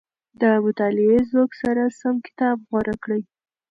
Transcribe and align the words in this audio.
د 0.41 0.43
مطالعې 0.65 1.17
ذوق 1.31 1.51
سره 1.61 1.83
سم 1.99 2.15
کتاب 2.25 2.57
غوره 2.69 2.95
کړئ. 3.03 3.21